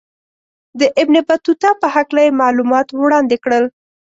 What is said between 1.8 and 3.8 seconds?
په هکله یې معلومات وړاندې کړل.